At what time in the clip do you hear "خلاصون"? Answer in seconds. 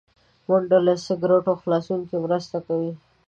1.61-2.01